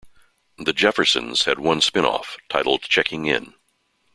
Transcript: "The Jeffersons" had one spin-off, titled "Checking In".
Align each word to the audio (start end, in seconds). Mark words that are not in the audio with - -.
"The 0.57 0.73
Jeffersons" 0.73 1.43
had 1.45 1.59
one 1.59 1.79
spin-off, 1.79 2.35
titled 2.49 2.81
"Checking 2.81 3.27
In". 3.27 3.53